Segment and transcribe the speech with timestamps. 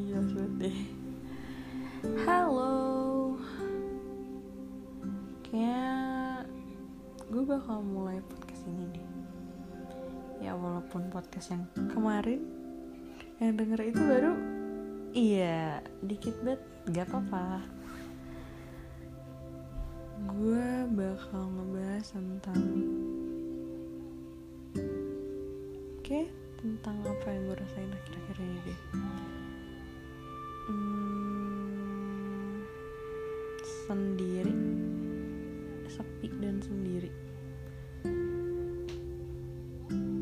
[0.00, 0.16] iya
[0.56, 0.78] deh
[2.24, 3.36] halo.
[5.44, 5.92] Kayaknya
[7.28, 9.08] gue bakal mulai podcast ini deh.
[10.40, 12.40] Ya walaupun podcast yang kemarin
[13.36, 14.32] yang denger itu baru
[15.12, 16.62] iya dikit banget.
[16.96, 17.60] gak apa-apa.
[20.32, 22.60] Gue bakal ngebahas tentang
[26.00, 26.20] oke
[26.56, 28.80] tentang apa yang gue rasain akhir-akhir ini deh
[30.70, 32.62] hmm,
[33.90, 34.54] sendiri.
[35.90, 37.10] Sepi dan sendiri.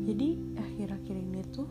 [0.09, 1.69] Jadi akhir-akhir ini tuh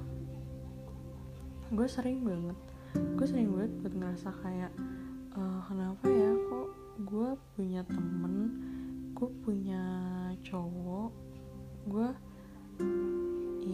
[1.68, 2.56] gue sering banget
[2.96, 4.72] gue sering banget buat ngerasa kayak
[5.36, 6.68] uh, kenapa ya kok
[7.04, 8.34] gue punya temen
[9.12, 9.82] gue punya
[10.40, 11.12] cowok
[11.92, 12.08] gue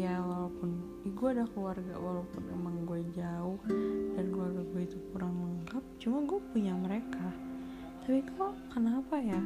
[0.05, 0.71] ya walaupun
[1.17, 3.57] gue ada keluarga walaupun emang gue jauh
[4.13, 7.33] dan keluarga gue itu kurang lengkap cuma gue punya mereka.
[8.05, 9.41] Tapi kok kenapa ya?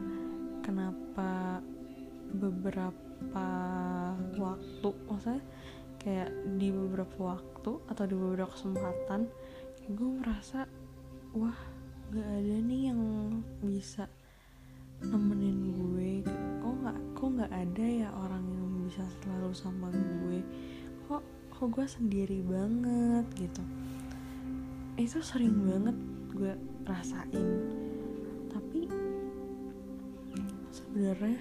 [0.67, 1.63] Kenapa
[2.35, 3.47] beberapa
[4.35, 5.43] waktu maksudnya
[6.03, 9.31] kayak di beberapa waktu atau di beberapa kesempatan
[9.89, 10.67] gue merasa
[11.39, 11.59] wah
[12.11, 13.01] gak ada nih yang
[13.63, 14.11] bisa
[15.07, 16.27] nemenin gue.
[16.59, 18.58] Kok nggak kok nggak ada ya orang yang
[18.99, 20.43] bisa selalu sama gue.
[21.07, 21.23] Kok
[21.55, 23.63] kok gue sendiri banget gitu.
[24.99, 25.95] Itu sering banget
[26.35, 27.47] gue rasain.
[28.51, 28.91] Tapi
[30.75, 31.39] sebenarnya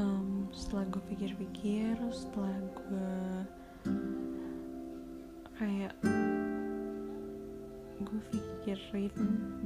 [0.00, 3.20] um, setelah gue pikir-pikir setelah gue
[5.60, 5.92] kayak
[8.00, 9.12] gue pikirin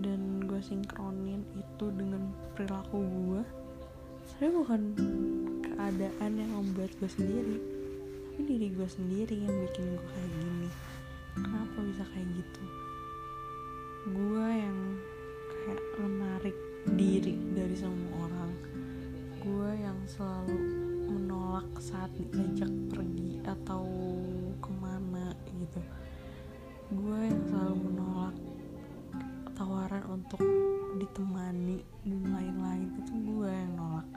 [0.03, 3.43] dan gue sinkronin itu dengan perilaku gue
[4.27, 4.83] sebenarnya bukan
[5.81, 7.57] keadaan yang membuat gue sendiri.
[7.57, 10.69] Tapi diri gue sendiri yang bikin gue kayak gini.
[11.41, 12.63] Kenapa bisa kayak gitu?
[14.13, 14.79] Gue yang
[15.49, 16.57] kayak menarik
[17.01, 18.53] diri dari semua orang.
[19.41, 20.59] Gue yang selalu
[21.09, 23.89] menolak saat diajak pergi atau
[24.61, 25.81] ke mana gitu.
[26.93, 28.37] Gue yang selalu menolak
[29.57, 30.45] tawaran untuk
[31.01, 32.89] ditemani dan lain-lain.
[33.01, 34.09] Itu gue yang nolak.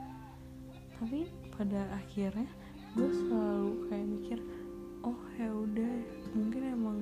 [0.99, 2.49] Tapi pada akhirnya
[2.93, 4.39] gue selalu kayak mikir
[5.05, 5.93] oh ya udah
[6.33, 6.99] mungkin emang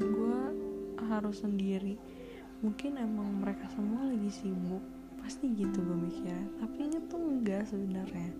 [0.00, 0.40] gue
[1.12, 2.00] harus sendiri.
[2.62, 4.80] Mungkin emang mereka semua lagi sibuk.
[5.20, 6.46] Pasti gitu gue mikirnya.
[6.62, 8.30] Tapi ini tuh enggak sebenarnya.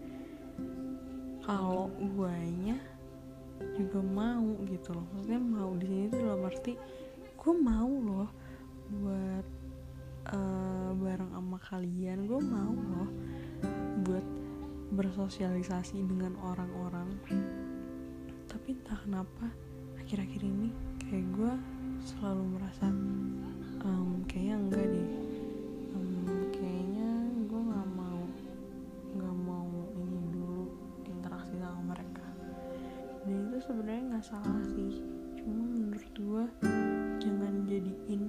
[1.43, 2.79] Kalau guanya
[3.77, 5.07] juga mau gitu loh.
[5.13, 6.75] Maksudnya mau di sini tuh dalam arti
[7.43, 8.31] gue mau loh
[9.03, 9.47] buat
[10.31, 12.19] uh, bareng sama kalian.
[12.31, 13.11] Gue mau loh
[14.07, 14.27] buat
[14.93, 17.09] bersosialisasi dengan orang-orang.
[18.45, 19.49] Tapi entah kenapa
[19.97, 20.69] akhir-akhir ini
[21.01, 21.53] kayak gue
[22.05, 22.93] selalu merasa
[23.89, 25.09] um, kayaknya enggak deh.
[26.53, 27.09] Kayaknya
[27.49, 28.21] gue nggak mau
[29.17, 30.69] nggak mau ini dulu
[31.09, 32.27] interaksi sama mereka.
[33.25, 35.01] Dan itu sebenarnya nggak salah sih.
[35.41, 36.45] Cuma menurut gue
[37.17, 38.23] jangan jadiin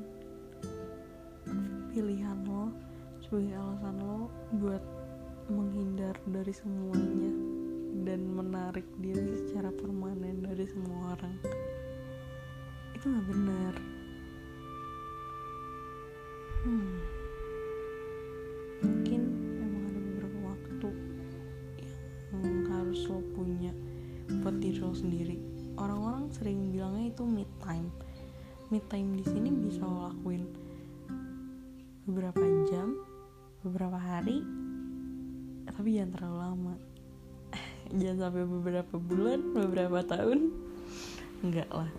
[1.91, 2.72] pilihan lo
[3.19, 5.03] sebagai alasan lo buat
[5.52, 7.34] menghindar dari semuanya
[8.08, 11.36] dan menarik diri secara permanen dari semua orang.
[12.96, 13.74] Itu nggak benar.
[16.64, 16.96] Hmm.
[18.84, 19.22] mungkin
[19.59, 20.90] emang ada beberapa waktu
[22.40, 23.72] yang harus lo punya
[24.40, 25.38] buat diri lo sendiri.
[25.75, 27.92] Orang-orang sering bilangnya itu mid time.
[28.72, 30.48] Mid time di sini bisa lo lakuin
[32.04, 33.00] beberapa jam
[33.64, 34.44] beberapa hari
[35.73, 36.75] tapi jangan terlalu lama.
[38.00, 40.39] Jangan sampai beberapa bulan beberapa tahun.
[41.44, 41.91] Enggak lah.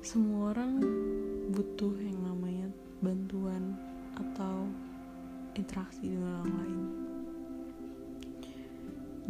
[0.00, 0.80] Semua orang
[1.52, 2.68] butuh yang namanya
[3.04, 3.76] bantuan
[4.16, 4.68] atau
[5.54, 6.82] interaksi dengan orang lain.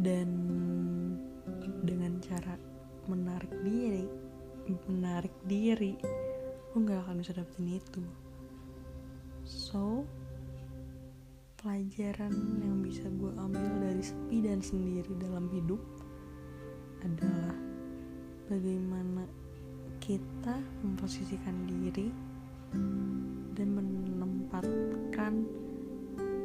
[0.01, 0.29] Dan
[1.85, 2.57] dengan cara
[3.11, 4.31] menarik diri
[4.87, 5.99] menarik diri
[6.71, 8.03] lo nggak akan bisa dapetin itu.
[9.43, 10.07] So
[11.61, 12.33] pelajaran
[12.65, 15.77] yang bisa gue ambil dari sepi dan sendiri dalam hidup
[17.05, 17.53] adalah
[18.49, 19.29] bagaimana
[20.01, 22.09] kita memposisikan diri
[23.53, 25.45] dan menempatkan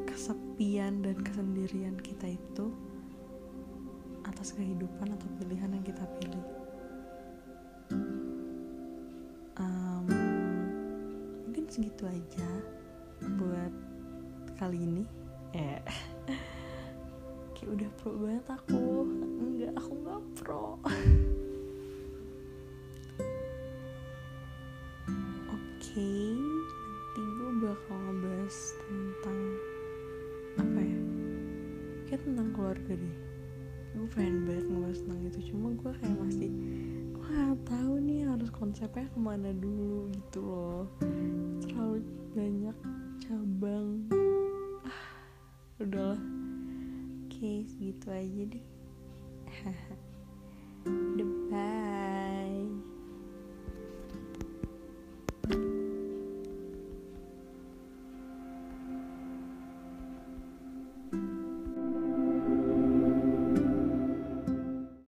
[0.04, 2.76] kesepian dan kesendirian kita itu
[4.28, 6.46] atas kehidupan atau pilihan yang kita pilih.
[9.56, 10.08] Um,
[11.48, 12.50] mungkin segitu aja
[13.40, 13.95] buat
[14.56, 15.04] kali ini.
[15.56, 15.80] Eh,
[17.56, 18.84] kayak udah pro banget aku.
[19.40, 20.66] Enggak, aku nggak pro.
[25.52, 29.40] Oke, nanti gue bakal ngebahas tentang
[32.16, 33.16] kayak tentang keluarga deh
[33.92, 36.52] gue pengen banget ngebahas tentang itu cuma gue kayak masih
[37.12, 40.88] gue gak tahu nih harus konsepnya ke mana dulu gitu loh
[41.60, 42.78] terlalu banyak
[45.96, 46.20] udahlah
[47.24, 48.66] oke segitu aja deh